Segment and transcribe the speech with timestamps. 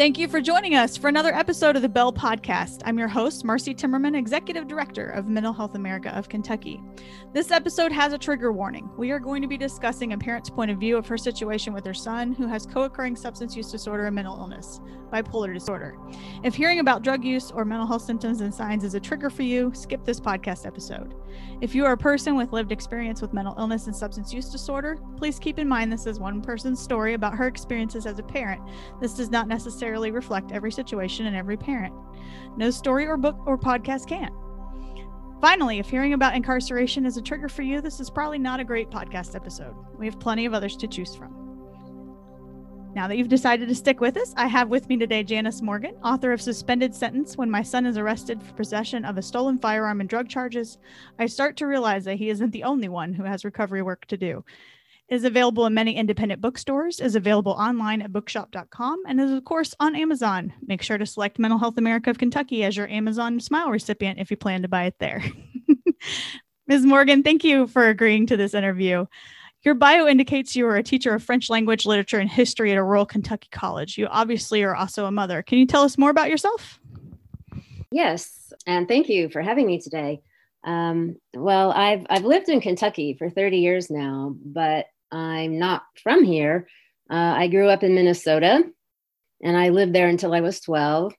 [0.00, 2.80] Thank you for joining us for another episode of the Bell Podcast.
[2.86, 6.80] I'm your host, Marcy Timmerman, Executive Director of Mental Health America of Kentucky.
[7.34, 8.88] This episode has a trigger warning.
[8.96, 11.84] We are going to be discussing a parent's point of view of her situation with
[11.84, 14.80] her son who has co occurring substance use disorder and mental illness,
[15.12, 15.98] bipolar disorder.
[16.44, 19.42] If hearing about drug use or mental health symptoms and signs is a trigger for
[19.42, 21.14] you, skip this podcast episode.
[21.60, 24.96] If you are a person with lived experience with mental illness and substance use disorder,
[25.18, 28.62] please keep in mind this is one person's story about her experiences as a parent.
[28.98, 31.94] This does not necessarily reflect every situation and every parent.
[32.56, 34.30] No story or book or podcast can.
[35.40, 38.64] Finally, if hearing about incarceration is a trigger for you, this is probably not a
[38.64, 39.74] great podcast episode.
[39.98, 41.40] We have plenty of others to choose from.
[42.94, 45.94] Now that you've decided to stick with us, I have with me today Janice Morgan,
[46.04, 50.00] author of Suspended Sentence When My Son is Arrested for Possession of a Stolen Firearm
[50.00, 50.76] and Drug Charges.
[51.18, 54.16] I start to realize that he isn't the only one who has recovery work to
[54.16, 54.44] do.
[55.10, 59.74] Is available in many independent bookstores, is available online at bookshop.com, and is, of course,
[59.80, 60.52] on Amazon.
[60.64, 64.30] Make sure to select Mental Health America of Kentucky as your Amazon Smile recipient if
[64.30, 65.24] you plan to buy it there.
[66.68, 66.86] Ms.
[66.86, 69.04] Morgan, thank you for agreeing to this interview.
[69.64, 72.84] Your bio indicates you are a teacher of French language, literature, and history at a
[72.84, 73.98] rural Kentucky college.
[73.98, 75.42] You obviously are also a mother.
[75.42, 76.78] Can you tell us more about yourself?
[77.90, 80.20] Yes, and thank you for having me today.
[80.62, 86.24] Um, well, I've I've lived in Kentucky for 30 years now, but I'm not from
[86.24, 86.66] here.
[87.10, 88.62] Uh, I grew up in Minnesota,
[89.42, 91.14] and I lived there until I was 12.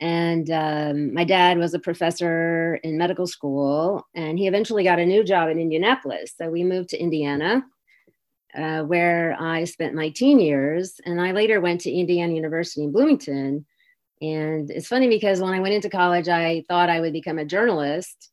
[0.00, 5.04] And um, my dad was a professor in medical school, and he eventually got a
[5.04, 6.32] new job in Indianapolis.
[6.38, 7.62] So we moved to Indiana,
[8.54, 11.00] uh, where I spent my teen years.
[11.04, 13.66] And I later went to Indiana University in Bloomington.
[14.22, 17.44] And it's funny because when I went into college, I thought I would become a
[17.44, 18.29] journalist.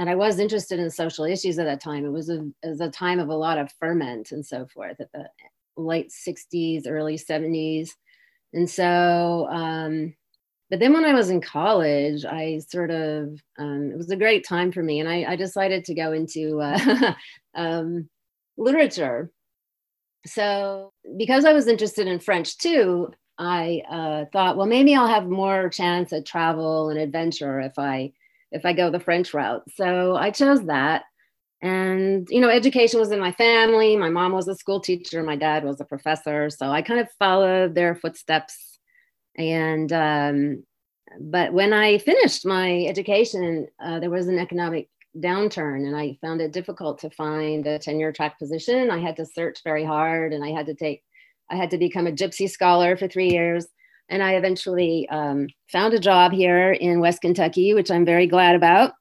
[0.00, 2.06] And I was interested in social issues at that time.
[2.06, 4.98] It was a, it was a time of a lot of ferment and so forth
[4.98, 5.28] at the
[5.76, 7.90] late 60s, early 70s.
[8.54, 10.14] And so, um,
[10.70, 14.42] but then when I was in college, I sort of, um, it was a great
[14.48, 15.00] time for me.
[15.00, 17.12] And I, I decided to go into uh,
[17.54, 18.08] um,
[18.56, 19.30] literature.
[20.24, 25.28] So because I was interested in French too, I uh, thought, well, maybe I'll have
[25.28, 28.14] more chance at travel and adventure if I
[28.52, 29.62] if I go the French route.
[29.76, 31.04] So I chose that.
[31.62, 33.96] And you know, education was in my family.
[33.96, 35.22] My mom was a school teacher.
[35.22, 36.48] My dad was a professor.
[36.50, 38.70] So I kind of followed their footsteps
[39.36, 40.64] and um,
[41.18, 46.40] but when I finished my education, uh, there was an economic downturn, and I found
[46.40, 48.90] it difficult to find a tenure track position.
[48.90, 51.02] I had to search very hard, and I had to take,
[51.50, 53.66] I had to become a gypsy scholar for three years.
[54.10, 58.56] And I eventually um, found a job here in West Kentucky, which I'm very glad
[58.56, 58.92] about.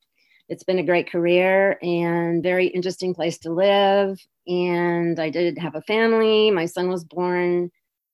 [0.50, 4.20] It's been a great career and very interesting place to live.
[4.48, 6.52] And I did have a family.
[6.52, 7.72] My son was born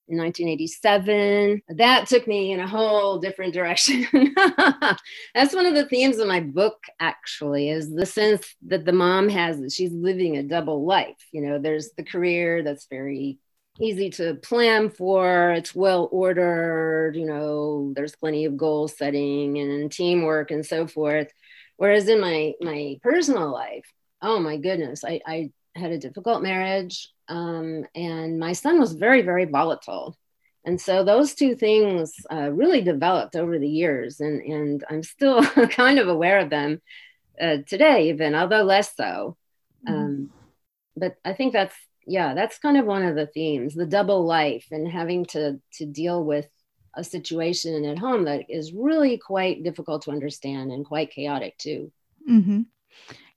[0.07, 1.61] in 1987.
[1.69, 4.07] That took me in a whole different direction.
[5.33, 9.29] That's one of the themes of my book, actually, is the sense that the mom
[9.29, 11.17] has that she's living a double life.
[11.31, 13.39] You know, there's the career that's very
[13.79, 19.91] easy to plan for, it's well ordered, you know, there's plenty of goal setting and
[19.91, 21.31] teamwork and so forth.
[21.77, 23.85] Whereas in my my personal life,
[24.21, 29.21] oh my goodness, I, I had a difficult marriage um, and my son was very
[29.21, 30.17] very volatile
[30.63, 35.43] and so those two things uh, really developed over the years and, and i'm still
[35.69, 36.81] kind of aware of them
[37.41, 39.35] uh, today even although less so
[39.87, 39.93] mm-hmm.
[39.93, 40.29] um,
[40.95, 44.67] but i think that's yeah that's kind of one of the themes the double life
[44.71, 46.47] and having to to deal with
[46.95, 51.91] a situation at home that is really quite difficult to understand and quite chaotic too
[52.29, 52.61] mm-hmm.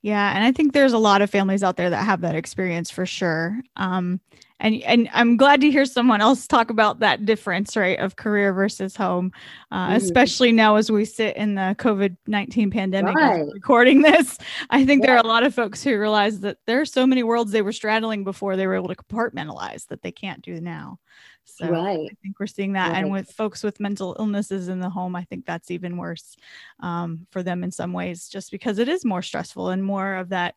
[0.01, 2.91] Yeah, and I think there's a lot of families out there that have that experience
[2.91, 3.61] for sure.
[3.77, 4.21] Um,
[4.61, 8.53] and and I'm glad to hear someone else talk about that difference, right, of career
[8.53, 9.33] versus home,
[9.71, 9.97] uh, mm-hmm.
[9.97, 13.15] especially now as we sit in the COVID nineteen pandemic.
[13.15, 13.45] Right.
[13.53, 14.39] Recording this,
[14.71, 15.07] I think yeah.
[15.07, 17.63] there are a lot of folks who realize that there are so many worlds they
[17.63, 20.99] were straddling before they were able to compartmentalize that they can't do now.
[21.45, 22.11] So right.
[22.11, 22.93] I think we're seeing that.
[22.93, 22.99] Right.
[22.99, 26.37] And with folks with mental illnesses in the home, I think that's even worse
[26.81, 30.29] um, for them in some ways, just because it is more stressful and more of
[30.29, 30.57] that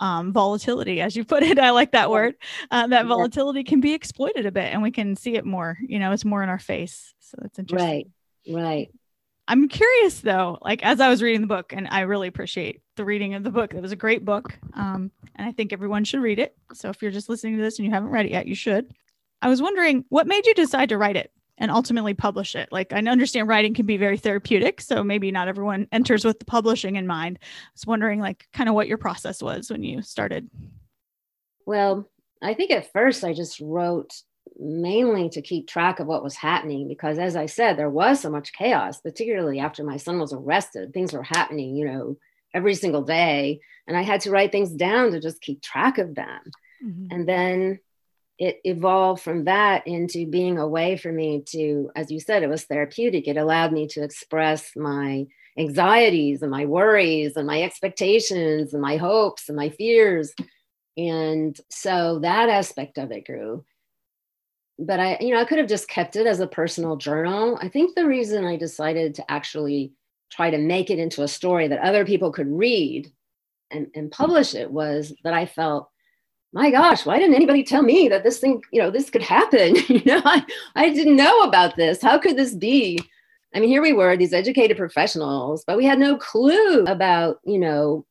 [0.00, 1.58] um, volatility, as you put it.
[1.58, 2.34] I like that word.
[2.70, 5.98] Uh, that volatility can be exploited a bit and we can see it more, you
[5.98, 7.14] know, it's more in our face.
[7.20, 7.88] So that's interesting.
[7.88, 8.06] Right.
[8.48, 8.90] Right.
[9.48, 13.04] I'm curious though, like as I was reading the book, and I really appreciate the
[13.04, 13.74] reading of the book.
[13.74, 14.58] It was a great book.
[14.74, 16.56] Um, and I think everyone should read it.
[16.72, 18.92] So if you're just listening to this and you haven't read it yet, you should.
[19.42, 22.70] I was wondering what made you decide to write it and ultimately publish it?
[22.70, 26.44] Like, I understand writing can be very therapeutic, so maybe not everyone enters with the
[26.44, 27.38] publishing in mind.
[27.42, 30.48] I was wondering, like, kind of what your process was when you started.
[31.64, 32.08] Well,
[32.42, 34.12] I think at first I just wrote
[34.58, 38.30] mainly to keep track of what was happening because as i said there was so
[38.30, 42.16] much chaos particularly after my son was arrested things were happening you know
[42.54, 46.14] every single day and i had to write things down to just keep track of
[46.14, 46.40] them
[46.82, 47.06] mm-hmm.
[47.10, 47.78] and then
[48.38, 52.48] it evolved from that into being a way for me to as you said it
[52.48, 53.28] was therapeutic.
[53.28, 55.26] It allowed me to express my
[55.58, 60.34] anxieties and my worries and my expectations and my hopes and my fears.
[60.98, 63.64] And so that aspect of it grew.
[64.78, 67.58] But i you know i could have just kept it as a personal journal.
[67.62, 69.92] I think the reason i decided to actually
[70.30, 73.10] try to make it into a story that other people could read
[73.70, 75.88] and, and publish it was that i felt
[76.52, 79.76] my gosh why didn't anybody tell me that this thing you know this could happen
[79.88, 80.44] you know I,
[80.74, 82.98] I didn't know about this how could this be
[83.54, 87.58] i mean here we were these educated professionals but we had no clue about you
[87.58, 88.06] know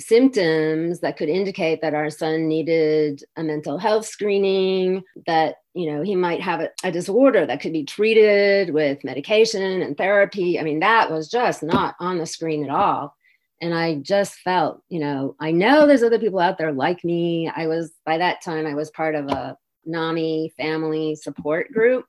[0.00, 6.02] symptoms that could indicate that our son needed a mental health screening, that you know
[6.02, 10.58] he might have a, a, disorder that could be treated with medication and therapy.
[10.58, 13.14] I mean, that was just not on the screen at all.
[13.60, 17.50] And I just felt, you know, I know there's other people out there like me.
[17.54, 22.06] I was by that time I was part of a NAMI family support group.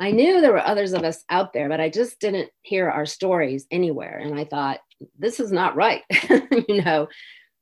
[0.00, 3.06] I knew there were others of us out there, but I just didn't hear our
[3.06, 4.18] stories anywhere.
[4.18, 4.80] And I thought,
[5.18, 6.02] this is not right.
[6.68, 7.08] you know,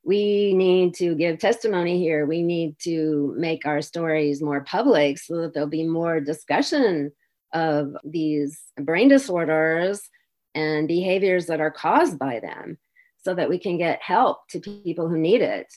[0.02, 2.24] we need to give testimony here.
[2.24, 7.12] We need to make our stories more public so that there'll be more discussion
[7.52, 10.08] of these brain disorders
[10.54, 12.78] and behaviors that are caused by them
[13.22, 15.72] so that we can get help to people who need it.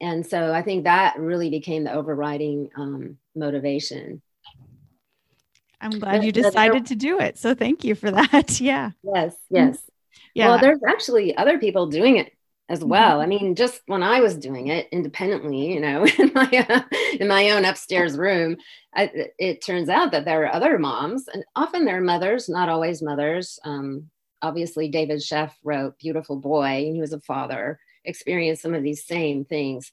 [0.00, 4.22] And so I think that really became the overriding um, motivation.
[5.80, 7.38] I'm glad you decided to do it.
[7.38, 8.60] So thank you for that.
[8.60, 8.90] yeah.
[9.02, 9.78] Yes, yes.
[10.34, 10.48] Yeah.
[10.48, 12.32] Well, there's actually other people doing it
[12.68, 13.18] as well.
[13.18, 13.20] Mm-hmm.
[13.20, 16.82] I mean, just when I was doing it independently, you know, in my uh,
[17.18, 18.56] in my own upstairs room,
[18.94, 23.02] I, it turns out that there are other moms, and often they're mothers, not always
[23.02, 23.58] mothers.
[23.64, 24.10] Um,
[24.42, 29.04] obviously, David Sheff wrote "Beautiful Boy," and he was a father, experienced some of these
[29.04, 29.92] same things.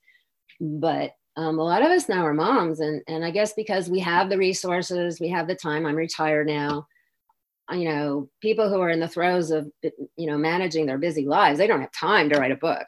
[0.60, 4.00] But um, a lot of us now are moms, and and I guess because we
[4.00, 5.86] have the resources, we have the time.
[5.86, 6.88] I'm retired now
[7.72, 11.58] you know people who are in the throes of you know managing their busy lives
[11.58, 12.86] they don't have time to write a book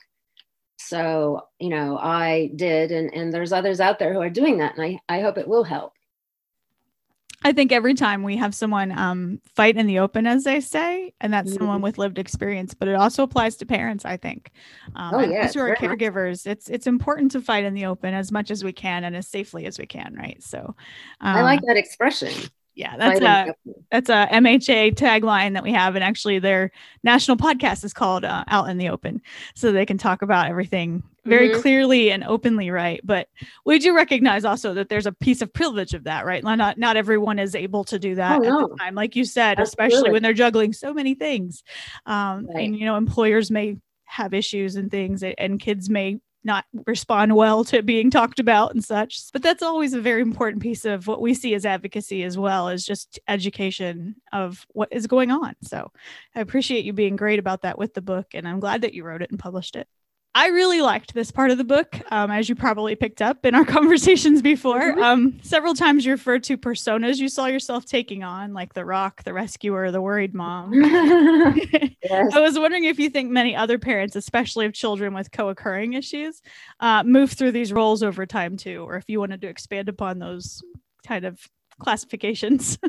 [0.78, 4.76] so you know i did and and there's others out there who are doing that
[4.78, 5.92] and i i hope it will help
[7.44, 11.14] I think every time we have someone um, fight in the open, as they say,
[11.22, 11.60] and that's mm-hmm.
[11.60, 14.06] someone with lived experience, but it also applies to parents.
[14.06, 14.52] I think,
[14.96, 18.32] um, oh, yes, who are caregivers, it's it's important to fight in the open as
[18.32, 20.42] much as we can and as safely as we can, right?
[20.44, 20.60] So,
[21.22, 22.34] um, I like that expression
[22.80, 23.54] yeah that's a
[23.92, 26.72] that's a mha tagline that we have and actually their
[27.04, 29.22] national podcast is called uh, out in the open
[29.54, 31.60] so they can talk about everything very mm-hmm.
[31.60, 33.28] clearly and openly right but
[33.66, 36.96] we do recognize also that there's a piece of privilege of that right not not
[36.96, 38.68] everyone is able to do that oh, at no.
[38.70, 39.64] the time like you said Absolutely.
[39.64, 41.64] especially when they're juggling so many things
[42.06, 42.64] um, right.
[42.64, 47.64] and you know employers may have issues and things and kids may not respond well
[47.66, 49.32] to being talked about and such.
[49.32, 52.70] But that's always a very important piece of what we see as advocacy as well
[52.70, 55.56] as just education of what is going on.
[55.64, 55.92] So
[56.36, 58.28] I appreciate you being great about that with the book.
[58.34, 59.88] And I'm glad that you wrote it and published it.
[60.40, 63.56] I really liked this part of the book, um, as you probably picked up in
[63.56, 64.80] our conversations before.
[64.80, 65.02] Mm-hmm.
[65.02, 69.22] Um, several times you referred to personas you saw yourself taking on, like the rock,
[69.26, 70.74] the rescuer, the worried mom.
[70.74, 71.94] yes.
[72.34, 75.92] I was wondering if you think many other parents, especially of children with co occurring
[75.92, 76.42] issues,
[76.80, 80.20] uh, move through these roles over time too, or if you wanted to expand upon
[80.20, 80.64] those
[81.06, 81.38] kind of
[81.80, 82.80] classifications.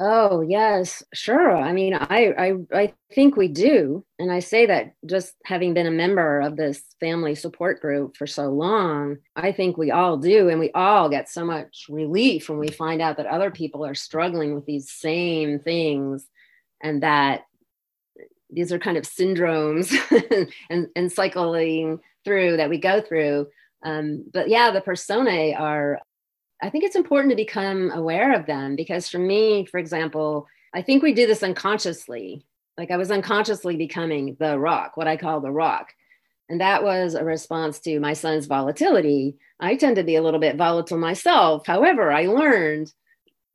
[0.00, 1.56] Oh yes, sure.
[1.56, 5.88] I mean, I, I I think we do, and I say that just having been
[5.88, 10.48] a member of this family support group for so long, I think we all do,
[10.48, 13.94] and we all get so much relief when we find out that other people are
[13.96, 16.28] struggling with these same things,
[16.80, 17.42] and that
[18.50, 19.92] these are kind of syndromes
[20.70, 23.46] and and cycling through that we go through.
[23.84, 26.00] Um, but yeah, the personae are
[26.62, 30.82] I think it's important to become aware of them because for me, for example, I
[30.82, 32.44] think we do this unconsciously.
[32.76, 35.92] Like I was unconsciously becoming the rock, what I call the rock.
[36.48, 39.36] And that was a response to my son's volatility.
[39.60, 41.66] I tend to be a little bit volatile myself.
[41.66, 42.92] However, I learned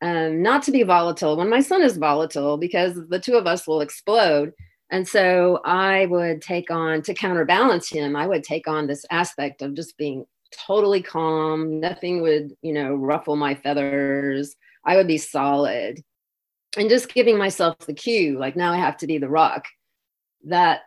[0.01, 3.67] um, not to be volatile when my son is volatile because the two of us
[3.67, 4.53] will explode.
[4.91, 9.61] And so I would take on, to counterbalance him, I would take on this aspect
[9.61, 11.79] of just being totally calm.
[11.79, 14.55] Nothing would, you know, ruffle my feathers.
[14.85, 16.03] I would be solid.
[16.77, 19.65] And just giving myself the cue, like now I have to be the rock,
[20.45, 20.81] that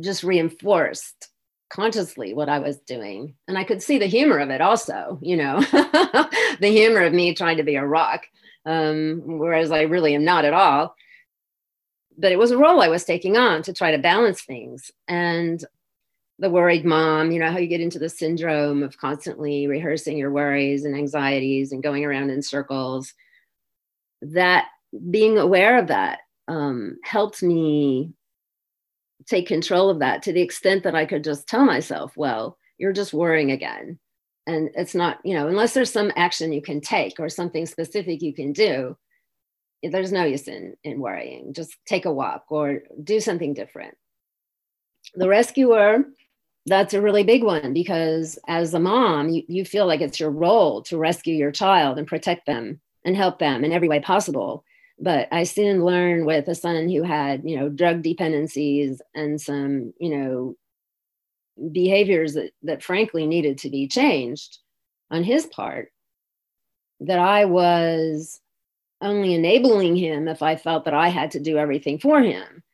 [0.00, 1.30] just reinforced
[1.70, 3.34] consciously what I was doing.
[3.46, 7.34] And I could see the humor of it also, you know, the humor of me
[7.34, 8.26] trying to be a rock,
[8.64, 10.94] um, whereas I really am not at all.
[12.16, 14.90] But it was a role I was taking on to try to balance things.
[15.06, 15.64] And
[16.38, 20.30] the worried mom, you know, how you get into the syndrome of constantly rehearsing your
[20.30, 23.12] worries and anxieties and going around in circles.
[24.22, 24.66] That
[25.10, 28.12] being aware of that um, helped me
[29.26, 32.92] take control of that to the extent that I could just tell myself, well, you're
[32.92, 33.98] just worrying again.
[34.46, 38.22] And it's not, you know, unless there's some action you can take or something specific
[38.22, 38.96] you can do,
[39.82, 41.52] there's no use in, in worrying.
[41.52, 43.94] Just take a walk or do something different.
[45.14, 46.04] The rescuer,
[46.68, 50.30] that's a really big one because as a mom, you, you feel like it's your
[50.30, 54.64] role to rescue your child and protect them and help them in every way possible
[55.00, 59.92] but I soon learned with a son who had, you know, drug dependencies and some,
[59.98, 60.56] you know,
[61.70, 64.58] behaviors that, that frankly needed to be changed
[65.10, 65.92] on his part,
[67.00, 68.40] that I was
[69.00, 72.64] only enabling him if I felt that I had to do everything for him.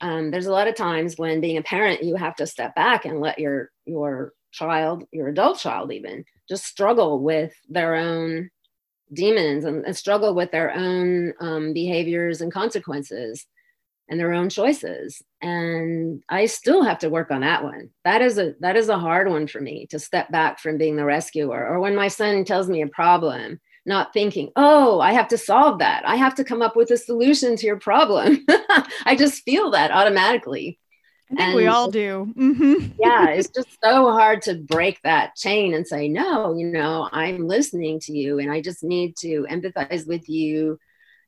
[0.00, 3.04] Um, there's a lot of times when being a parent, you have to step back
[3.04, 8.50] and let your your child, your adult child, even just struggle with their own
[9.12, 13.46] demons and, and struggle with their own um, behaviors and consequences
[14.08, 15.22] and their own choices.
[15.40, 17.90] And i still have to work on that one.
[18.04, 20.96] That is a that is a hard one for me to step back from being
[20.96, 25.28] the rescuer or when my son tells me a problem not thinking oh i have
[25.28, 28.44] to solve that i have to come up with a solution to your problem
[29.04, 30.78] i just feel that automatically
[31.32, 32.32] I think and we all do.
[32.36, 32.92] Mm-hmm.
[32.98, 37.46] yeah, it's just so hard to break that chain and say, no, you know, I'm
[37.46, 40.78] listening to you and I just need to empathize with you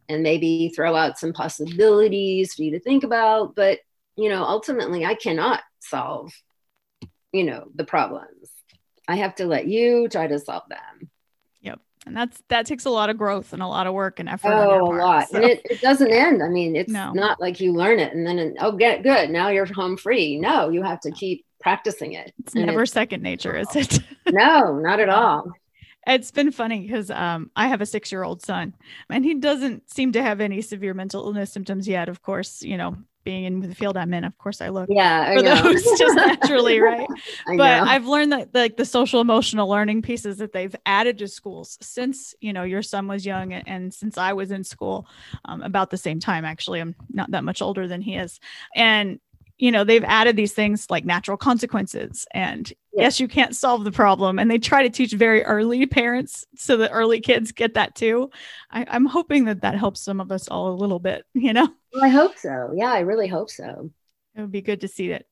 [0.08, 3.54] and maybe throw out some possibilities for you to think about.
[3.54, 3.78] But,
[4.16, 6.32] you know, ultimately, I cannot solve,
[7.32, 8.50] you know, the problems.
[9.06, 11.10] I have to let you try to solve them
[12.06, 14.52] and that's that takes a lot of growth and a lot of work and effort
[14.52, 15.28] oh part, a lot.
[15.28, 15.36] so.
[15.36, 16.42] and it, it doesn't end.
[16.42, 17.12] I mean it's no.
[17.12, 19.30] not like you learn it and then oh get good.
[19.30, 20.38] Now you're home free.
[20.38, 22.32] No you have to keep practicing it.
[22.40, 24.00] It's and never it's, second nature is it?
[24.30, 25.52] No not at all.
[26.06, 28.74] it's been funny because um, I have a six year old son
[29.08, 32.08] and he doesn't seem to have any severe mental illness symptoms yet.
[32.08, 35.34] Of course, you know, being in the field I'm in, of course I look yeah,
[35.34, 37.08] for those just naturally, right?
[37.46, 37.84] but know.
[37.84, 42.34] I've learned that like the social emotional learning pieces that they've added to schools since
[42.40, 45.06] you know your son was young and, and since I was in school
[45.44, 46.44] um, about the same time.
[46.44, 48.40] Actually, I'm not that much older than he is,
[48.74, 49.18] and
[49.62, 53.04] you know they've added these things like natural consequences and yeah.
[53.04, 54.40] yes you can't solve the problem.
[54.40, 58.28] And they try to teach very early parents so that early kids get that too.
[58.72, 61.68] I, i'm hoping that that helps some of us all a little bit you know?
[61.94, 62.72] Well, i hope so.
[62.74, 63.90] Yeah i really hope so.
[64.34, 65.28] It would be good to see it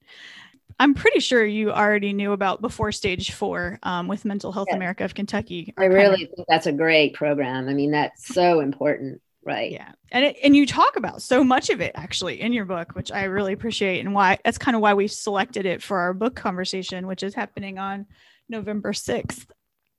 [0.79, 4.77] i'm pretty sure you already knew about before stage four um, with mental health yes.
[4.77, 5.75] america of kentucky.
[5.77, 7.69] I really think that's a great program.
[7.69, 9.73] I mean that's so important right.
[9.73, 9.93] Yeah.
[10.13, 13.13] And it, and you talk about so much of it actually in your book which
[13.13, 16.35] i really appreciate and why that's kind of why we selected it for our book
[16.37, 18.07] conversation which is happening on
[18.49, 19.47] november 6th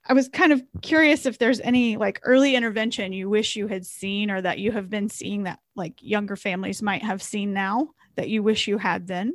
[0.08, 3.86] i was kind of curious if there's any like early intervention you wish you had
[3.86, 7.90] seen or that you have been seeing that like younger families might have seen now
[8.16, 9.34] that you wish you had then?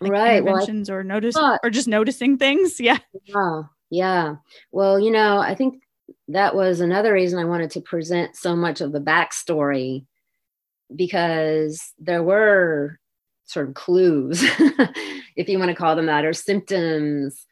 [0.00, 0.36] Like right.
[0.38, 2.80] Interventions well, or notice or just noticing things?
[2.80, 2.98] Yeah.
[3.24, 3.62] Yeah.
[3.90, 4.34] Yeah.
[4.70, 5.82] Well you know i think
[6.28, 10.04] that was another reason I wanted to present so much of the backstory
[10.94, 12.98] because there were
[13.44, 14.42] sort of clues,
[15.36, 17.46] if you want to call them that, or symptoms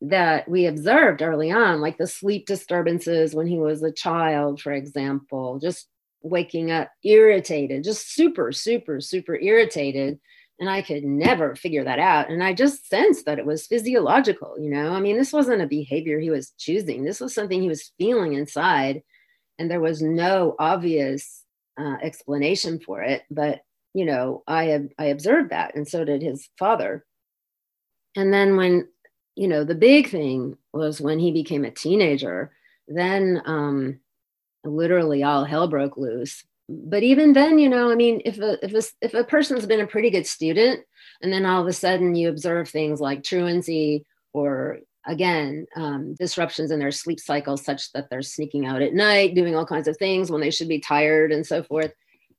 [0.00, 4.72] that we observed early on, like the sleep disturbances when he was a child, for
[4.72, 5.88] example, just
[6.22, 10.18] waking up irritated, just super, super, super irritated
[10.58, 12.30] and I could never figure that out.
[12.30, 14.92] And I just sensed that it was physiological, you know?
[14.92, 18.34] I mean, this wasn't a behavior he was choosing, this was something he was feeling
[18.34, 19.02] inside.
[19.58, 21.42] And there was no obvious
[21.78, 23.22] uh, explanation for it.
[23.30, 23.60] But,
[23.94, 27.04] you know, I, I observed that, and so did his father.
[28.16, 28.88] And then when,
[29.34, 32.52] you know, the big thing was when he became a teenager,
[32.88, 34.00] then um,
[34.64, 38.74] literally all hell broke loose but even then you know i mean if a if
[38.74, 40.80] a, if a person's been a pretty good student
[41.22, 46.70] and then all of a sudden you observe things like truancy or again um, disruptions
[46.70, 49.96] in their sleep cycle such that they're sneaking out at night doing all kinds of
[49.96, 51.92] things when they should be tired and so forth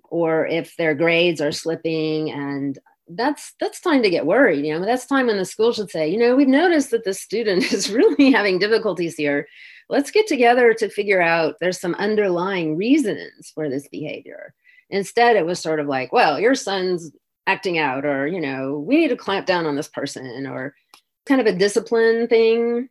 [0.10, 2.80] or if their grades are slipping and
[3.12, 6.10] that's that's time to get worried you know that's time when the school should say
[6.10, 9.48] you know we've noticed that the student is really having difficulties here
[9.90, 14.54] let's get together to figure out there's some underlying reasons for this behavior.
[14.90, 17.12] Instead, it was sort of like, well, your son's
[17.46, 20.76] acting out, or, you know, we need to clamp down on this person, or,
[21.28, 22.90] kind of a discipline thing.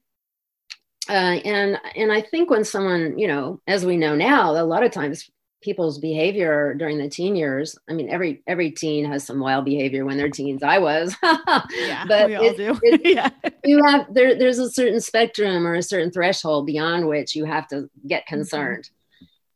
[1.08, 4.82] Uh, and and I think when someone, you know, as we know now, a lot
[4.82, 5.30] of times
[5.66, 7.76] people's behavior during the teen years.
[7.90, 10.62] I mean, every every teen has some wild behavior when they're teens.
[10.62, 12.78] I was, yeah, but we all do.
[13.04, 13.30] yeah.
[13.64, 14.38] you have there.
[14.38, 18.36] There's a certain spectrum or a certain threshold beyond which you have to get mm-hmm.
[18.36, 18.90] concerned.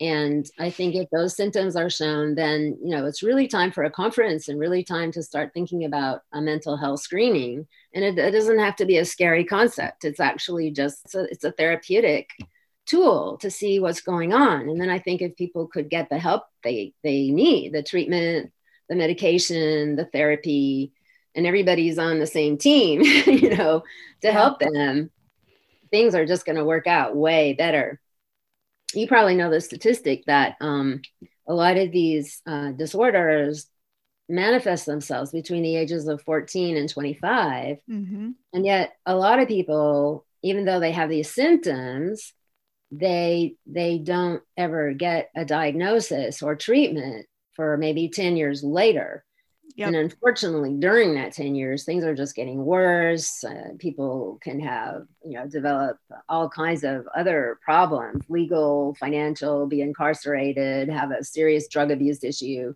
[0.01, 3.85] And I think if those symptoms are shown, then you know it's really time for
[3.85, 7.69] a conference and really time to start thinking about a mental health screening.
[7.95, 10.05] And it, it doesn't have to be a scary concept.
[10.05, 12.31] It's actually just a, it's a therapeutic
[12.91, 14.69] tool to see what's going on.
[14.69, 18.53] And then I think if people could get the help they they need, the treatment,
[18.89, 20.93] the medication, the therapy,
[21.35, 23.85] and everybody's on the same team, you know,
[24.23, 25.11] to help them,
[25.91, 28.01] things are just going to work out way better.
[28.93, 31.03] You probably know the statistic that um,
[31.47, 33.67] a lot of these uh, disorders
[34.29, 37.79] manifest themselves between the ages of 14 and 25.
[37.89, 38.31] Mm-hmm.
[38.53, 42.33] And yet, a lot of people, even though they have these symptoms,
[42.91, 49.25] they they don't ever get a diagnosis or treatment for maybe 10 years later
[49.77, 49.89] yep.
[49.89, 55.07] and unfortunately during that 10 years things are just getting worse uh, people can have
[55.25, 61.69] you know develop all kinds of other problems legal financial be incarcerated have a serious
[61.69, 62.75] drug abuse issue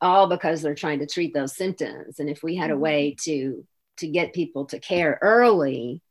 [0.00, 2.82] all because they're trying to treat those symptoms and if we had a mm-hmm.
[2.82, 3.64] way to
[3.96, 6.02] to get people to care early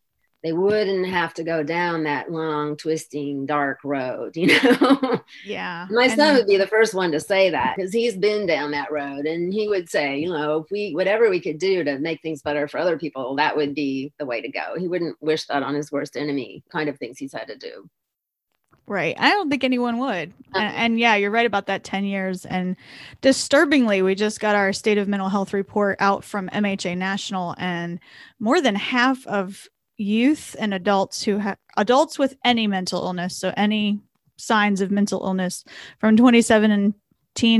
[0.45, 5.19] they wouldn't have to go down that long, twisting, dark road, you know?
[5.43, 5.87] Yeah.
[5.89, 8.91] My son would be the first one to say that because he's been down that
[8.91, 9.25] road.
[9.25, 12.43] And he would say, you know, if we, whatever we could do to make things
[12.43, 14.75] better for other people, that would be the way to go.
[14.77, 17.89] He wouldn't wish that on his worst enemy, kind of things he's had to do.
[18.85, 19.15] Right.
[19.17, 20.29] I don't think anyone would.
[20.29, 20.59] Uh-huh.
[20.59, 22.45] And, and, yeah, you're right about that 10 years.
[22.45, 22.75] And
[23.21, 27.99] disturbingly, we just got our state of mental health report out from MHA National, and
[28.39, 33.53] more than half of youth and adults who have adults with any mental illness, so
[33.55, 33.99] any
[34.37, 35.63] signs of mental illness
[35.99, 36.93] from 2017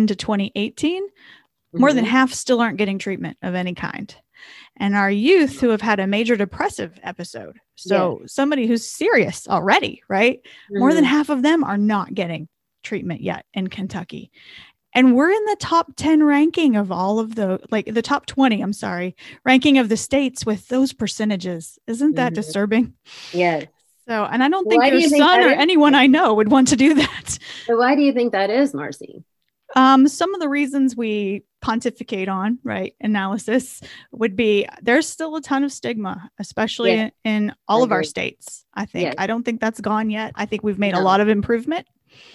[0.08, 1.80] to 2018, mm-hmm.
[1.80, 2.12] more than mm-hmm.
[2.12, 4.16] half still aren't getting treatment of any kind.
[4.78, 8.28] And our youth who have had a major depressive episode, so yeah.
[8.28, 10.40] somebody who's serious already, right?
[10.40, 10.80] Mm-hmm.
[10.80, 11.14] More than mm-hmm.
[11.14, 12.50] half of them are not getting
[12.84, 14.32] treatment yet in Kentucky
[14.96, 18.62] and we're in the top 10 ranking of all of the like the top 20
[18.62, 21.78] i'm sorry ranking of the states with those percentages.
[21.86, 22.36] Isn't that mm-hmm.
[22.36, 22.94] disturbing?
[23.34, 23.66] Yes.
[24.08, 25.58] So and i don't think why your do son or is?
[25.58, 27.38] anyone i know would want to do that.
[27.66, 29.24] So why do you think that is marcy?
[29.76, 33.82] Um, some of the reasons we pontificate on right analysis
[34.12, 38.66] would be there's still a ton of stigma especially in, in, all of our states
[38.76, 39.16] i think.
[39.18, 40.32] I don't think that's gone yet.
[40.36, 41.02] I think we've made no.
[41.02, 41.88] a lot of improvement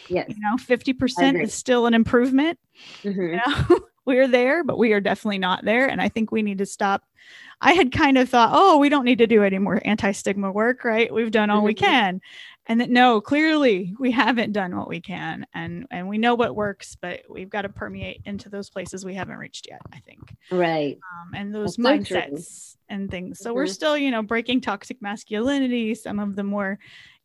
[0.09, 0.27] Yes.
[0.29, 2.59] You know, 50% is still an improvement.
[3.03, 3.21] Mm-hmm.
[3.21, 5.89] You know, we're there, but we are definitely not there.
[5.89, 7.05] And I think we need to stop.
[7.61, 10.51] I had kind of thought, oh, we don't need to do any more anti stigma
[10.51, 11.13] work, right?
[11.13, 11.67] We've done all mm-hmm.
[11.67, 12.21] we can.
[12.67, 15.47] And that no, clearly we haven't done what we can.
[15.55, 19.15] And and we know what works, but we've got to permeate into those places we
[19.15, 20.37] haven't reached yet, I think.
[20.51, 20.97] Right.
[20.97, 23.41] Um, and those That's mindsets so and things.
[23.41, 23.57] So mm-hmm.
[23.57, 26.79] we're still, you know, breaking toxic masculinity, some of the more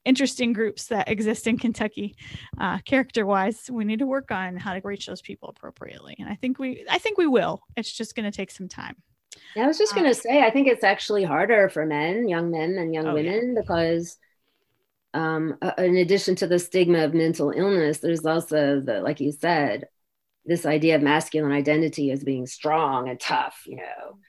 [0.05, 2.15] interesting groups that exist in Kentucky,
[2.59, 3.69] uh, character wise.
[3.69, 6.85] We need to work on how to reach those people appropriately, and I think we,
[6.89, 7.61] I think we will.
[7.75, 8.95] It's just going to take some time.
[9.55, 12.27] Yeah, I was just going to um, say, I think it's actually harder for men,
[12.27, 13.61] young men, and young oh, women yeah.
[13.61, 14.17] because.
[15.13, 19.31] Um, uh, in addition to the stigma of mental illness, there's also the, like you
[19.31, 19.85] said,
[20.45, 24.19] this idea of masculine identity as being strong and tough, you know,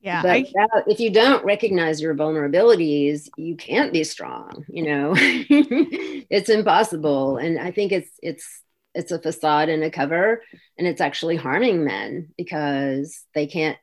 [0.00, 0.22] yeah.
[0.22, 5.12] But I, that, if you don't recognize your vulnerabilities, you can't be strong, you know.
[5.16, 7.36] it's impossible.
[7.36, 8.62] And I think it's it's
[8.94, 10.42] it's a facade and a cover
[10.76, 13.78] and it's actually harming men because they can't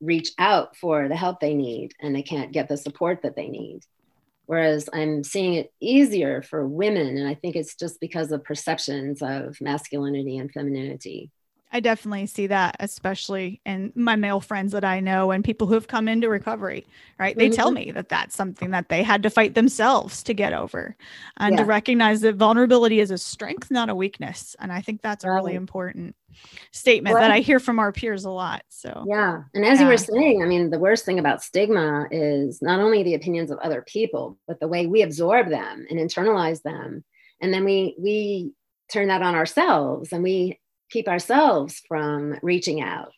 [0.00, 3.48] reach out for the help they need and they can't get the support that they
[3.48, 3.80] need.
[4.44, 7.16] Whereas I'm seeing it easier for women.
[7.16, 11.30] And I think it's just because of perceptions of masculinity and femininity.
[11.76, 15.74] I definitely see that, especially in my male friends that I know and people who
[15.74, 16.86] have come into recovery,
[17.18, 17.36] right?
[17.36, 17.54] They mm-hmm.
[17.54, 20.96] tell me that that's something that they had to fight themselves to get over
[21.36, 21.58] and yeah.
[21.58, 24.56] to recognize that vulnerability is a strength, not a weakness.
[24.58, 26.16] And I think that's a really important
[26.72, 28.62] statement well, that I hear from our peers a lot.
[28.70, 29.42] So, yeah.
[29.52, 29.84] And as yeah.
[29.84, 33.50] you were saying, I mean, the worst thing about stigma is not only the opinions
[33.50, 37.04] of other people, but the way we absorb them and internalize them.
[37.42, 38.52] And then we, we,
[38.88, 40.60] turn that on ourselves and we
[40.90, 43.12] keep ourselves from reaching out.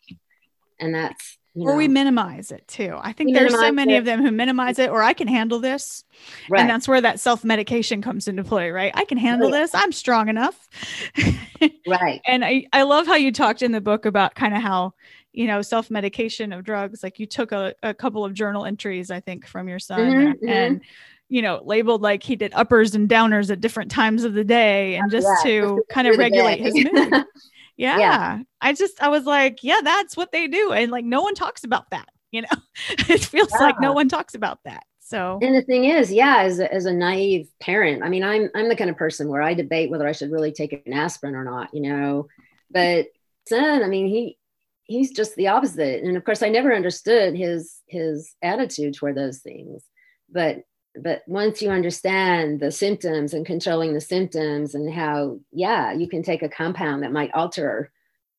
[0.81, 2.97] And that's you know, or we minimize it too.
[3.01, 3.99] I think there's so many it.
[3.99, 6.05] of them who minimize it, or I can handle this.
[6.49, 6.61] Right.
[6.61, 8.93] And that's where that self medication comes into play, right?
[8.95, 9.63] I can handle right.
[9.63, 9.75] this.
[9.75, 10.69] I'm strong enough.
[11.89, 12.21] right.
[12.27, 14.95] And I, I love how you talked in the book about kind of how
[15.39, 17.03] you know, self medication of drugs.
[17.03, 20.49] Like you took a, a couple of journal entries, I think, from your son Mhm,
[20.49, 20.81] and,
[21.29, 24.97] you know, labeled like he did uppers and downers at different times of the day
[24.97, 26.63] and just Yeah, to kind of regulate day.
[26.63, 27.25] his mood.
[27.79, 27.99] Yeah.
[27.99, 28.39] Yeah.
[28.61, 30.73] I just, I was like, yeah, that's what they do.
[30.73, 32.49] And like, no one talks about that, you know,
[32.91, 34.83] it feels like no one talks about that.
[35.01, 38.51] So, And the thing is, yeah, as a, as a naive parent, I mean, I'm
[38.55, 41.35] I'm the kind of person where I debate whether I should really take an aspirin
[41.35, 42.27] or not, you know.
[42.71, 43.07] But
[43.49, 44.37] son, I mean, he
[44.85, 46.03] he's just the opposite.
[46.05, 49.83] And of course, I never understood his his attitude toward those things.
[50.31, 50.65] But
[51.03, 56.23] but once you understand the symptoms and controlling the symptoms and how, yeah, you can
[56.23, 57.91] take a compound that might alter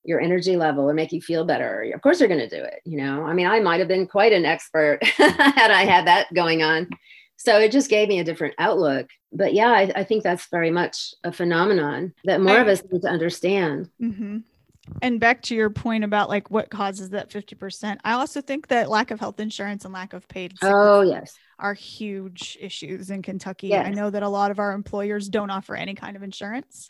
[0.03, 1.91] your energy level or make you feel better.
[1.93, 2.81] Of course, you're going to do it.
[2.85, 6.33] You know, I mean, I might have been quite an expert had I had that
[6.33, 6.89] going on.
[7.37, 9.07] So it just gave me a different outlook.
[9.31, 13.01] But yeah, I, I think that's very much a phenomenon that more of us need
[13.03, 13.89] to understand.
[13.99, 14.39] hmm
[15.01, 18.89] And back to your point about like what causes that 50%, I also think that
[18.89, 21.37] lack of health insurance and lack of paid Oh, yes.
[21.59, 23.77] Are huge issues in Kentucky.
[23.77, 26.89] I know that a lot of our employers don't offer any kind of insurance.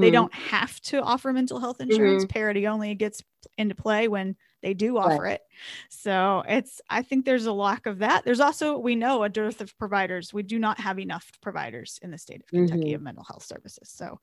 [0.00, 0.12] They Mhm.
[0.12, 2.24] don't have to offer mental health insurance.
[2.24, 3.22] Parity only gets
[3.58, 5.40] into play when they do offer it.
[5.88, 8.24] So it's, I think there's a lack of that.
[8.24, 10.34] There's also, we know a dearth of providers.
[10.34, 12.94] We do not have enough providers in the state of Kentucky Mhm.
[12.94, 13.88] of mental health services.
[13.90, 14.20] So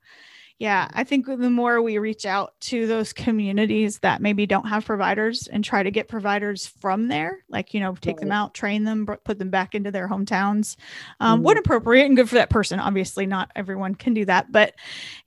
[0.58, 4.84] yeah, I think the more we reach out to those communities that maybe don't have
[4.84, 8.82] providers and try to get providers from there, like, you know, take them out, train
[8.82, 10.74] them, put them back into their hometowns,
[11.20, 12.80] um, when appropriate and good for that person.
[12.80, 14.50] Obviously, not everyone can do that.
[14.50, 14.74] But,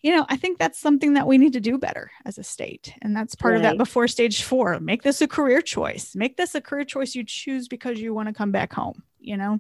[0.02, 2.94] you know, I think that's something that we need to do better as a state.
[3.02, 4.82] And that's part of that before stage four.
[4.82, 6.14] Make this a career choice.
[6.14, 9.38] Make this a career choice you choose because you want to come back home, you
[9.38, 9.60] know?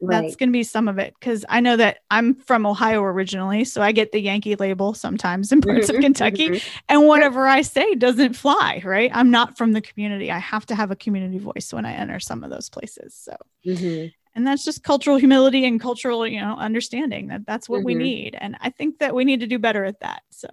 [0.00, 0.22] Right.
[0.22, 3.64] that's going to be some of it because I know that I'm from Ohio originally,
[3.64, 6.62] so I get the Yankee label sometimes in parts of Mhm, Kentucky, mhm.
[6.88, 9.10] and whatever I say doesn't fly, right?
[9.12, 10.30] I'm not from the community.
[10.30, 13.14] I have to have a community voice when I enter some of those places.
[13.14, 14.12] So, Mhm.
[14.34, 17.98] and that's just cultural humility and cultural, you know, understanding that that's what we Mhm.
[17.98, 20.22] need, and I think that we need to do better at that.
[20.30, 20.48] So,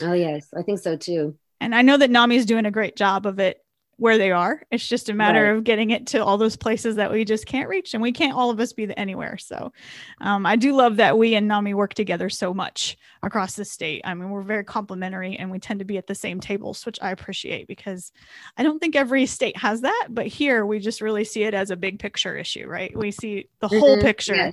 [0.00, 0.48] Oh, yes.
[0.56, 1.36] I think so too.
[1.60, 3.60] and I know that NAMI's doing a great job of it
[3.98, 4.62] where they are.
[4.70, 5.56] It's just a matter Right.
[5.56, 8.32] of getting it to all those places that we just can't reach, and we can't
[8.36, 9.36] all of us be the anywhere.
[9.38, 9.72] So,
[10.20, 14.00] um, I do love that we and NAMI work together so much across the state.
[14.04, 16.98] I mean, we're very complementary, and we tend to be at the same tables, which
[17.02, 18.12] I appreciate because
[18.56, 21.70] I don't think every state has that, but here we just really see it as
[21.72, 22.96] a big picture issue, right?
[22.96, 24.02] We see the whole Mhm.
[24.02, 24.52] picture, Yes.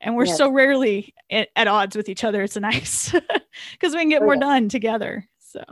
[0.00, 0.38] and we're Yes.
[0.38, 2.42] so rarely at, at odds with each other.
[2.42, 3.12] It's nice
[3.72, 4.40] because we can get Oh, more yeah.
[4.40, 5.28] done together.
[5.38, 5.62] So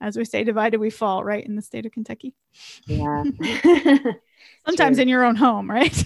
[0.00, 1.44] as we say, divided we fall, right?
[1.44, 2.34] In the state of Kentucky.
[2.86, 3.24] Yeah.
[4.66, 5.02] Sometimes True.
[5.02, 6.04] in your own home, right?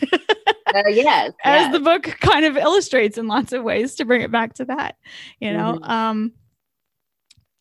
[0.75, 1.33] Uh, yes.
[1.45, 1.73] As yes.
[1.73, 4.97] the book kind of illustrates in lots of ways to bring it back to that,
[5.41, 5.79] you know.
[5.81, 5.89] Mhm.
[5.89, 6.33] Um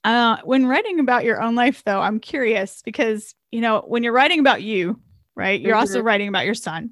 [0.03, 4.13] uh when writing about your own life though, I'm curious because, you know, when you're
[4.13, 4.99] writing about you,
[5.35, 5.59] right?
[5.59, 6.91] You're also writing about your son.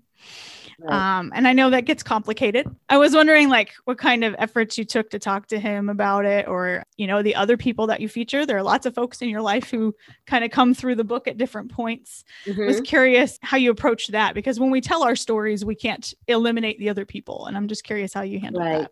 [0.83, 1.19] Right.
[1.19, 2.67] Um, and I know that gets complicated.
[2.89, 6.25] I was wondering like what kind of efforts you took to talk to him about
[6.25, 8.45] it or, you know, the other people that you feature.
[8.47, 9.93] There are lots of folks in your life who
[10.25, 12.23] kind of come through the book at different points.
[12.47, 12.85] I was Mhm.
[12.85, 16.89] curious how you approach that because when we tell our stories, we can't eliminate the
[16.89, 17.45] other people.
[17.45, 18.79] And I'm just curious how you handle Right.
[18.81, 18.91] that.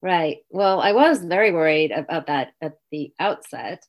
[0.00, 0.38] Right.
[0.50, 3.84] Well, I was very worried about that at the outset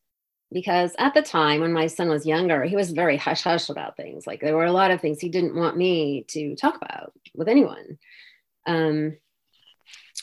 [0.52, 3.98] because at the time when my son was younger, he was very hush hush about
[3.98, 4.26] things.
[4.26, 7.48] Like there were a lot of things he didn't want me to talk about with
[7.48, 7.98] anyone.
[8.66, 9.18] Um,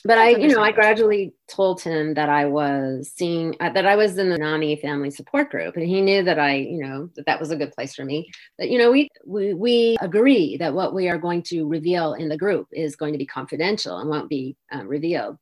[0.07, 3.97] but I, you know, I gradually told him that I was seeing uh, that I
[3.97, 7.25] was in the NAMI family support group, and he knew that I, you know, that
[7.25, 8.31] that was a good place for me.
[8.59, 12.29] That you know, we we we agree that what we are going to reveal in
[12.29, 15.39] the group is going to be confidential and won't be um, revealed.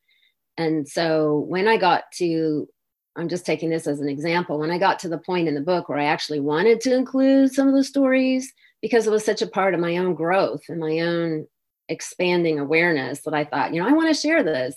[0.56, 2.68] And so when I got to,
[3.16, 5.60] I'm just taking this as an example, when I got to the point in the
[5.60, 9.42] book where I actually wanted to include some of the stories because it was such
[9.42, 11.46] a part of my own growth and my own
[11.88, 14.76] expanding awareness that I thought, you know, I want to share this.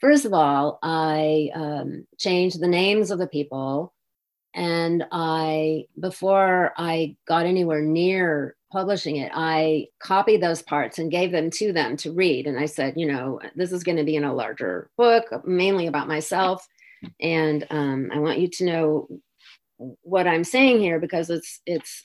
[0.00, 3.92] First of all, I um, changed the names of the people.
[4.54, 11.30] And I, before I got anywhere near publishing it, I copied those parts and gave
[11.30, 12.46] them to them to read.
[12.46, 15.86] And I said, you know, this is going to be in a larger book, mainly
[15.86, 16.66] about myself.
[17.20, 19.08] And um, I want you to know
[20.02, 22.02] what I'm saying here because it's it's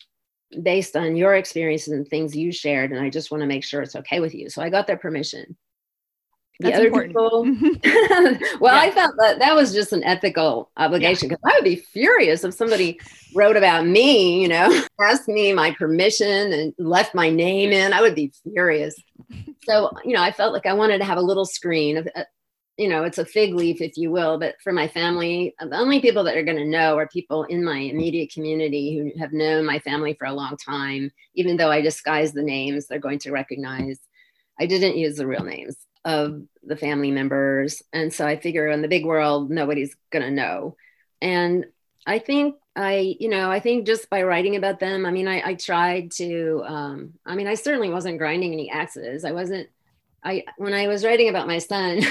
[0.61, 3.81] based on your experiences and things you shared, and I just want to make sure
[3.81, 4.49] it's okay with you.
[4.49, 5.57] So I got their permission.
[6.61, 7.61] The That's other important.
[7.61, 7.79] people,
[8.61, 8.79] well, Yeah.
[8.79, 12.53] I felt that that was just an ethical obligation because I would be furious if
[12.53, 12.97] somebody
[13.33, 17.91] wrote about me, you know, asked me my permission and left my name in.
[17.91, 18.95] I would be furious.
[19.67, 22.23] So, you know, I felt like I wanted to have a little screen of, uh,
[22.77, 24.37] you know, it's a fig leaf, if you will.
[24.37, 27.63] But for my family, the only people that are going to know are people in
[27.63, 31.11] my immediate community who have known my family for a long time.
[31.35, 33.99] Even though I disguise the names, they're going to recognize.
[34.59, 37.81] I didn't use the real names of the family members.
[37.93, 40.75] And so I figure in the big world, nobody's going to know.
[41.21, 41.65] And
[42.05, 45.41] I think I, you know, I think just by writing about them, I mean, I,
[45.41, 49.23] I tried to, um, I mean, I certainly wasn't grinding any axes.
[49.23, 49.69] I wasn't
[50.25, 52.01] I when I was writing about my son,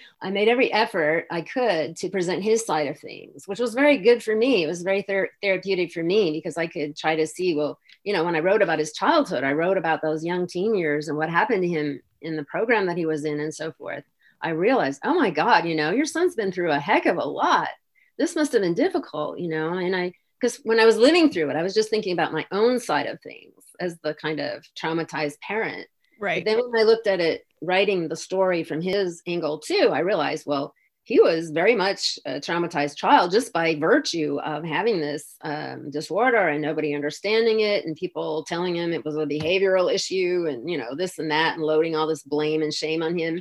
[0.22, 3.98] I made every effort I could to present his side of things, which was very
[3.98, 4.62] good for me.
[4.62, 8.12] It was very ther- therapeutic for me because I could try to see, well, you
[8.12, 11.18] know, when I wrote about his childhood, I wrote about those young teen years and
[11.18, 14.04] what happened to him in the program that he was in and so forth.
[14.40, 17.24] I realized, oh my God, you know, your son's been through a heck of a
[17.24, 17.68] lot.
[18.16, 21.50] This must have been difficult, you know, and I because when I was living through
[21.50, 24.64] it, I was just thinking about my own side of things as the kind of
[24.78, 25.88] traumatized parent
[26.20, 26.44] Right.
[26.44, 30.00] But then when I looked at it, writing the story from his angle too, I
[30.00, 30.74] realized, well,
[31.06, 36.48] he was very much a traumatized child just by virtue of having this um, disorder
[36.48, 40.76] and nobody understanding it and people telling him it was a behavioral issue and you
[40.76, 43.40] know this and that and loading all this blame and shame on him.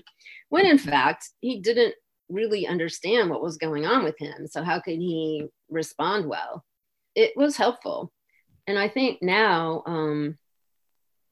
[0.50, 1.96] When in fact he didn't
[2.30, 4.46] really understand what was going on with him.
[4.46, 6.64] So how could he respond well?
[7.16, 8.12] It was helpful.
[8.68, 10.38] And i think now um,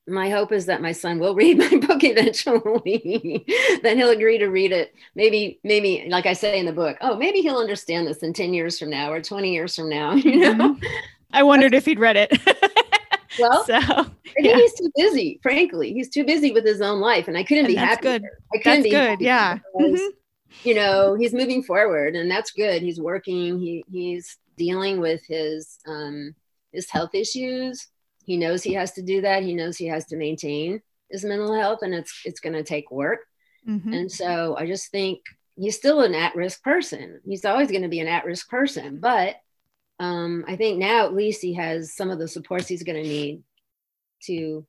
[0.08, 3.46] my hope is that my son will read my book eventually
[3.84, 4.94] then he'll agree to read it.
[5.16, 8.54] Maybe maybe like i say in the book oh maybe he'll understand this in 10
[8.54, 10.74] years from now or 20 years from now you know?
[10.74, 10.86] Mm-hmm.
[11.32, 12.32] i wondered if he'd read it.
[13.40, 14.04] Well so I
[14.44, 15.92] think he's too busy frankly.
[15.92, 18.24] He's too busy with his own life and i couldn't and be happy good.
[18.54, 19.58] I couldn't that's be good yeah.
[19.76, 20.10] mm-hmm.
[20.64, 22.84] you know he's moving forward and that's good.
[22.84, 23.60] He's working.
[23.60, 26.36] He he's dealing with his um
[26.74, 27.88] his health issues
[28.26, 29.44] he knows he has to do that.
[29.44, 32.92] He knows he has to maintain his mental health and it's it's going to take
[32.92, 33.20] work.
[33.68, 33.94] Mm-hmm.
[33.94, 35.22] and so i just think
[35.56, 37.22] he's still an at-risk person.
[37.24, 39.38] He's always going to be an at-risk person but
[40.00, 43.08] um, i think now at least he has some of the supports he's going to
[43.08, 43.44] need
[44.24, 44.66] to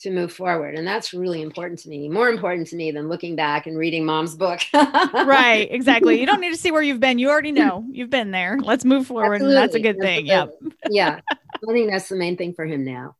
[0.00, 3.36] to move forward and that's really important to me more important to me than looking
[3.36, 7.18] back and reading mom's book right exactly you don't need to see where you've been
[7.18, 9.56] you already know you've been there let's move forward Absolutely.
[9.56, 10.46] and that's a good thing yeah
[10.88, 11.20] yeah
[11.68, 13.16] I think that's the main thing for him now.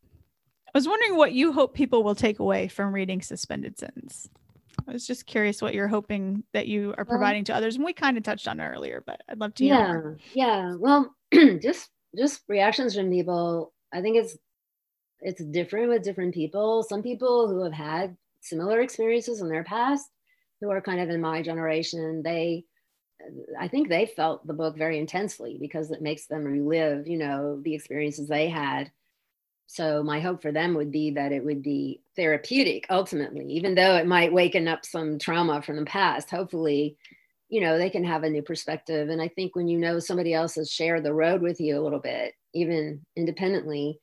[0.67, 4.29] I was wondering what you hope people will take away from reading Suspended Sentence.
[4.87, 7.93] I was just curious what you're hoping that you are providing to others, and we
[7.93, 9.75] kind of touched on it earlier, but I'd love to hear.
[9.75, 10.19] Yeah, more.
[10.33, 10.75] yeah.
[10.77, 11.15] Well,
[11.61, 13.73] just just reactions from people.
[13.93, 14.37] I think it's
[15.21, 16.83] it's different with different people.
[16.83, 20.09] Some people who have had similar experiences in their past,
[20.61, 22.65] who are kind of in my generation, they
[23.59, 27.61] I think they felt the book very intensely because it makes them relive, you know,
[27.63, 28.91] the experiences they had.
[29.67, 33.97] So my hope for them would be that it would be therapeutic ultimately, even though
[33.97, 36.31] it might waken up some trauma from the past.
[36.31, 36.97] Hopefully,
[37.49, 39.09] you know, they can have a new perspective.
[39.09, 41.83] And I think when you know somebody else has shared the road with you a
[41.83, 44.01] little bit, even independently,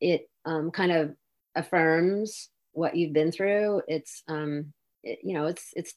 [0.00, 1.14] it um, kind of
[1.54, 3.82] affirms what you've been through.
[3.86, 5.94] It's, um, it, you know, it's it's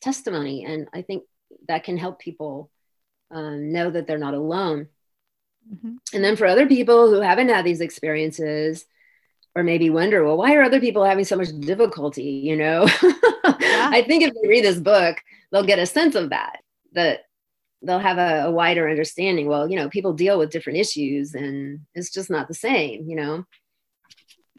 [0.00, 1.24] testimony, and I think
[1.68, 2.70] that can help people
[3.30, 4.88] um, know that they're not alone.
[5.72, 5.94] Mm-hmm.
[6.12, 8.84] And then for other people who haven't had these experiences,
[9.54, 12.42] or maybe wonder, well, why are other people having so much difficulty?
[12.44, 13.12] You know, yeah.
[13.92, 15.18] I think if they read this book,
[15.50, 16.60] they'll get a sense of that,
[16.92, 17.20] that
[17.82, 19.46] they'll have a, a, wider understanding.
[19.46, 23.16] Well, you know, people deal with different issues and it's just not the same, you
[23.16, 23.44] know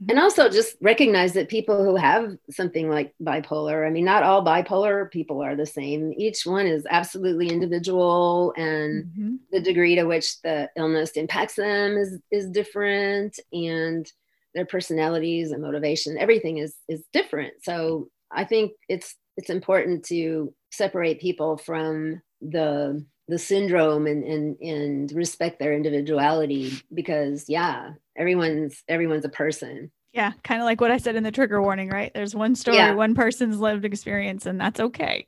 [0.10, 4.44] and also just recognize that people who have something like bipolar i mean not all
[4.44, 9.36] bipolar people are the same each one is absolutely individual and mm-hmm.
[9.52, 14.12] the degree to which the illness impacts them is is different and
[14.54, 20.54] their personalities and motivation everything is is different so i think it's it's important to
[20.72, 28.84] separate people from the the syndrome and and and respect their individuality because yeah everyone's
[28.88, 32.12] everyone's a person yeah kind of like what i said in the trigger warning right
[32.14, 32.94] there's one story yeah.
[32.94, 35.26] one person's lived experience and that's okay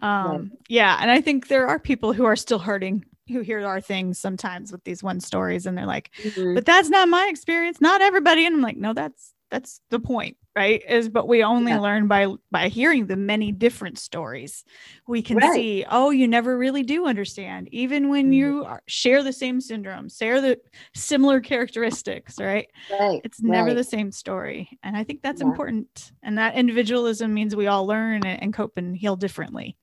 [0.00, 0.94] um yeah.
[0.94, 4.18] yeah and i think there are people who are still hurting who hear our things
[4.18, 6.54] sometimes with these one stories and they're like mm-hmm.
[6.54, 10.36] but that's not my experience not everybody and i'm like no that's that's the point
[10.56, 11.78] right is but we only yeah.
[11.78, 14.64] learn by by hearing the many different stories
[15.06, 15.54] we can right.
[15.54, 18.32] see oh you never really do understand even when mm-hmm.
[18.32, 20.58] you are, share the same syndrome share the
[20.94, 23.20] similar characteristics right, right.
[23.24, 23.76] it's never right.
[23.76, 25.46] the same story and i think that's yeah.
[25.46, 29.76] important and that individualism means we all learn and, and cope and heal differently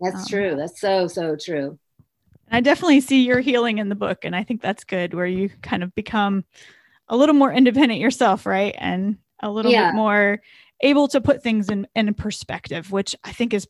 [0.00, 1.78] that's um, true that's so so true
[2.50, 5.48] I definitely see your healing in the book, and I think that's good where you
[5.62, 6.44] kind of become
[7.08, 8.74] a little more independent yourself, right?
[8.78, 9.90] And a little yeah.
[9.90, 10.40] bit more
[10.80, 13.68] able to put things in in perspective, which I think is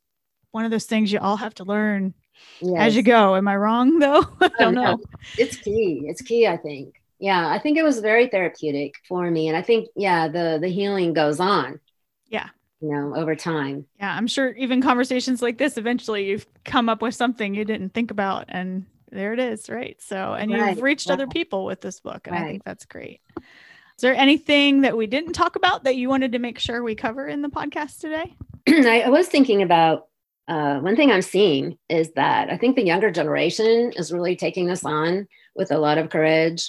[0.53, 2.15] one of those things you all have to learn
[2.61, 2.77] yes.
[2.79, 3.37] as you go.
[3.37, 4.23] Am I wrong though?
[4.41, 5.01] I oh, don't know.
[5.37, 6.05] It's key.
[6.07, 6.95] It's key, I think.
[7.19, 9.49] Yeah, I think it was very therapeutic for me.
[9.49, 11.81] And I think, yeah, the the healing goes on.
[12.29, 12.49] Yeah.
[12.81, 13.87] You know, over time.
[13.99, 17.95] Yeah, I'm sure even conversations like this, eventually you've come up with something you didn't
[17.95, 18.85] think about and
[19.15, 19.97] there it is, right?
[20.03, 20.71] So, and right.
[20.71, 21.15] you've reached right.
[21.15, 22.45] other people with this book, and right.
[22.45, 23.21] I think that's great.
[23.97, 26.97] Is there anything that we didn't talk about that you wanted to make sure we
[26.97, 28.35] cover in the podcast today?
[28.69, 30.09] I, was thinking about
[30.49, 34.67] uh, one thing I'm seeing is that I think the younger generation is really taking
[34.67, 36.69] this on with a lot of courage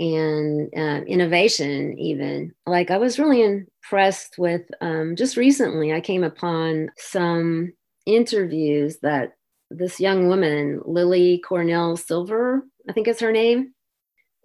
[0.00, 2.54] and uh, innovation, even.
[2.66, 7.74] Like, I was really impressed with um, just recently, I came upon some
[8.06, 9.34] interviews that
[9.70, 13.73] this young woman, Lily Cornell Silver, I think is her name,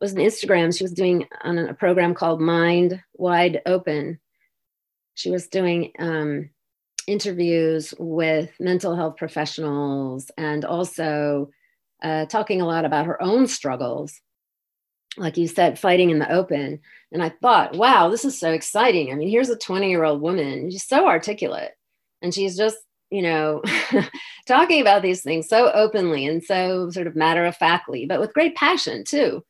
[0.02, 0.76] was an Instagram.
[0.76, 4.20] She was doing on a program called Mind Wide Open.
[5.16, 6.50] She was doing um,
[7.08, 11.50] interviews with mental health professionals and also
[12.02, 14.22] uh, talking a lot about her own struggles.
[15.18, 16.80] Like you said, fighting in the open.
[17.12, 19.12] And I thought, wow, this is so exciting.
[19.12, 20.70] I mean, here's a 20 year old woman.
[20.72, 21.72] She's so articulate
[22.22, 22.78] and she's just
[23.10, 23.62] you know,
[24.48, 28.34] talking about these things so openly and so sort of matter of factly, but with
[28.34, 29.44] great passion too.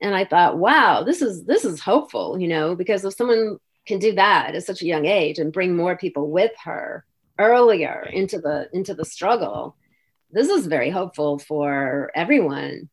[0.00, 3.98] And I thought, wow, this is this is hopeful, you know, because if someone can
[3.98, 7.04] do that at such a young age and bring more people with her
[7.38, 9.76] earlier into the into the struggle,
[10.30, 12.88] this is very hopeful for everyone.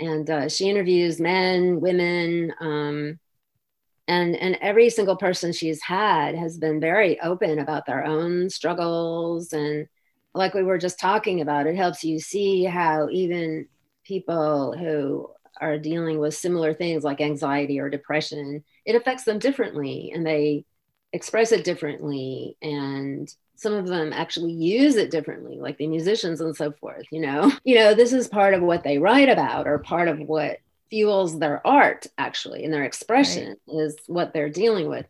[0.00, 3.20] And uh, she interviews men, women, um,
[4.08, 9.52] and and every single person she's had has been very open about their own struggles
[9.52, 9.86] and
[10.34, 13.66] like we were just talking about it helps you see how even
[14.04, 15.28] people who
[15.62, 20.64] are dealing with similar things like anxiety or depression it affects them differently and they
[21.12, 26.56] express it differently and some of them actually use it differently like the musicians and
[26.56, 29.78] so forth you know you know this is part of what they write about or
[29.78, 30.58] part of what
[30.90, 33.80] fuels their art actually and their expression right.
[33.80, 35.06] is what they're dealing with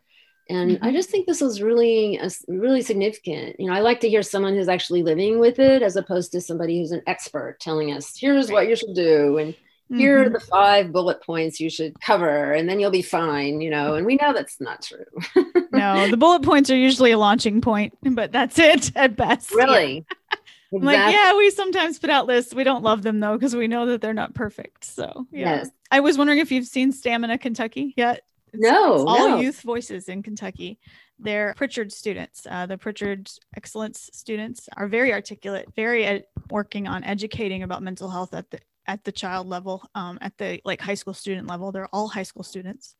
[0.49, 0.85] and mm-hmm.
[0.85, 4.53] i just think this is really really significant you know i like to hear someone
[4.53, 8.47] who's actually living with it as opposed to somebody who's an expert telling us here's
[8.47, 8.53] right.
[8.53, 9.55] what you should do and
[9.93, 10.35] here mm-hmm.
[10.35, 13.95] are the five bullet points you should cover and then you'll be fine you know
[13.95, 15.05] and we know that's not true
[15.71, 20.05] no the bullet points are usually a launching point but that's it at best really
[20.05, 20.39] yeah.
[20.75, 20.95] Exactly.
[20.95, 22.51] Like, yeah, we sometimes put out lists.
[22.51, 24.85] We don't love them though, because we know that they're not perfect.
[24.85, 25.57] So, yeah.
[25.57, 25.69] Yes.
[25.91, 28.21] I was wondering if you've seen Stamina Kentucky yet.
[28.53, 29.39] It's, no, it's all no.
[29.39, 30.79] youth voices in Kentucky.
[31.19, 32.47] They're Prichard students.
[32.49, 38.09] Uh, the Prichard Excellence students are very articulate, very ed- working on educating about mental
[38.09, 41.71] health at the at the child level, um, at the like high school student level.
[41.71, 42.95] They're all high school students.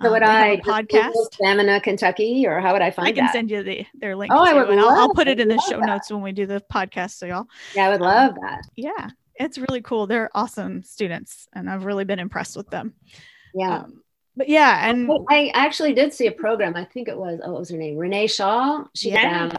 [0.00, 3.08] So um, would I podcast Stamina Kentucky, or how would I find?
[3.08, 3.32] I can that?
[3.32, 4.32] send you the their link.
[4.32, 4.78] Oh, I would love.
[4.78, 5.86] I'll I'll put it in the show that.
[5.86, 7.46] notes when we do the podcast, so y'all.
[7.74, 8.62] Yeah, I would love um, that.
[8.76, 10.06] Yeah, it's really cool.
[10.06, 12.94] They're awesome students, and I've really been impressed with them.
[13.54, 13.78] Yeah.
[13.78, 14.02] Um,
[14.36, 16.76] but yeah, and I actually did see a program.
[16.76, 17.96] I think it was oh, what was her name?
[17.96, 18.84] Renee Shaw.
[18.94, 19.50] She yeah.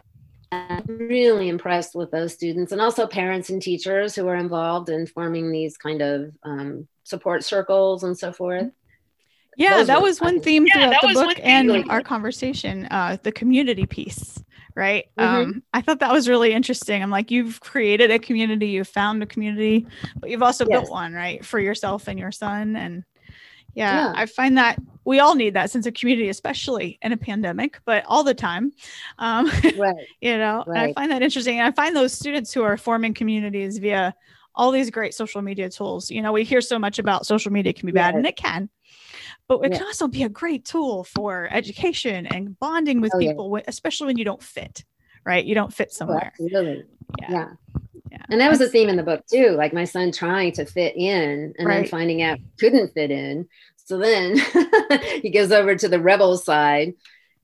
[0.50, 5.06] I'm really impressed with those students and also parents and teachers who are involved in
[5.06, 8.70] forming these kind of um, support circles and so forth.
[9.56, 13.16] Yeah, those that was one theme yeah, throughout the book and really our conversation, uh,
[13.22, 14.42] the community piece,
[14.76, 15.06] right?
[15.18, 15.50] Mm-hmm.
[15.50, 17.02] Um, I thought that was really interesting.
[17.02, 20.70] I'm like, you've created a community, you've found a community, but you've also yes.
[20.70, 22.76] built one, right, for yourself and your son.
[22.76, 23.02] And
[23.78, 27.16] yeah, yeah, I find that we all need that sense of community, especially in a
[27.16, 28.72] pandemic, but all the time.
[29.18, 29.94] Um, right.
[30.20, 30.90] you know, right.
[30.90, 31.58] I find that interesting.
[31.58, 34.14] And I find those students who are forming communities via
[34.54, 36.10] all these great social media tools.
[36.10, 38.68] You know, we hear so much about social media can be bad, and it can,
[39.46, 43.56] but it can also be a great tool for education and bonding with oh, people,
[43.56, 43.64] yeah.
[43.68, 44.84] especially when you don't fit,
[45.24, 45.44] right?
[45.44, 46.32] You don't fit somewhere.
[46.40, 46.84] Oh, really?
[47.30, 47.50] Yeah.
[48.10, 48.24] Yeah.
[48.30, 50.96] And that was a theme in the book too, like my son trying to fit
[50.96, 51.82] in and right.
[51.82, 53.48] then finding out couldn't fit in.
[53.76, 54.38] So then
[55.22, 56.94] he goes over to the rebel side.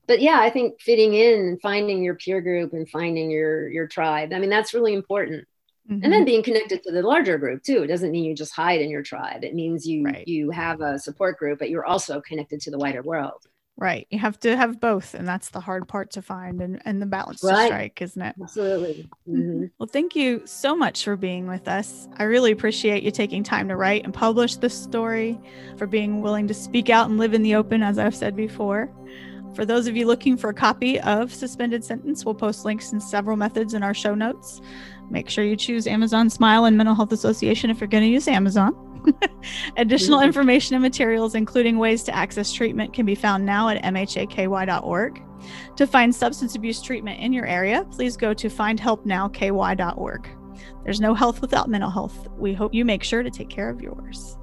[0.07, 3.87] But yeah, I think fitting in, and finding your peer group and finding your your
[3.87, 4.31] tribe.
[4.33, 5.47] I mean, that's really important.
[5.89, 6.03] Mm-hmm.
[6.03, 6.25] And then mm-hmm.
[6.25, 7.83] being connected to the larger group too.
[7.83, 9.43] It doesn't mean you just hide in your tribe.
[9.43, 10.27] It means you right.
[10.27, 13.47] you have a support group, but you're also connected to the wider world.
[13.77, 14.07] Right.
[14.09, 15.13] You have to have both.
[15.13, 17.63] And that's the hard part to find and, and the balance right.
[17.63, 18.35] to strike, isn't it?
[18.41, 19.09] Absolutely.
[19.27, 19.41] Mm-hmm.
[19.41, 19.65] mm-hmm.
[19.77, 22.07] Well, thank you so much for being with us.
[22.17, 25.39] I really appreciate you taking time to write and publish this story,
[25.77, 28.89] for being willing to speak out and live in the open, as I've said before.
[29.55, 32.99] For those of you looking for a copy of Suspended Sentence, we'll post links in
[32.99, 34.61] several methods in our show notes.
[35.09, 38.27] Make sure you choose Amazon Smile and Mental Health Association if you're going to use
[38.27, 38.73] Amazon.
[39.77, 40.25] Additional Mhm.
[40.25, 45.21] information and materials, including ways to access treatment, can be found now at mhaky.org.
[45.75, 50.27] To find substance abuse treatment in your area, please go to findhelpnowky.org.
[50.83, 52.27] There's no health without mental health.
[52.37, 54.37] We hope you make sure to take care of yours.